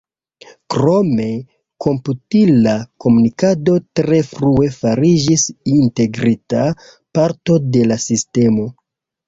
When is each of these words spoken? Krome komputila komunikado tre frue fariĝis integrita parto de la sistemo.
Krome 0.75 1.25
komputila 1.85 2.73
komunikado 3.05 3.77
tre 4.01 4.23
frue 4.31 4.71
fariĝis 4.79 5.45
integrita 5.77 6.67
parto 7.21 7.63
de 7.77 7.89
la 7.95 8.03
sistemo. 8.11 8.71